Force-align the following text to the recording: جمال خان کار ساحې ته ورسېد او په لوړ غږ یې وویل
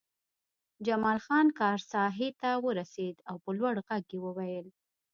جمال 0.85 1.17
خان 1.25 1.47
کار 1.59 1.77
ساحې 1.91 2.29
ته 2.41 2.49
ورسېد 2.65 3.15
او 3.29 3.35
په 3.43 3.49
لوړ 3.57 3.75
غږ 3.87 4.05
یې 4.13 4.19
وویل 4.25 4.67